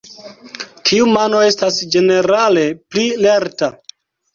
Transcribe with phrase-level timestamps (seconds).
[0.91, 3.75] Kiu mano estas ĝenerale pli lerta?